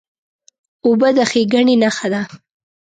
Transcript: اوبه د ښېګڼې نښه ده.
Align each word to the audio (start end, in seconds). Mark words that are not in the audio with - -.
اوبه 0.85 1.09
د 1.17 1.17
ښېګڼې 1.29 1.75
نښه 1.83 2.07
ده. 2.13 2.21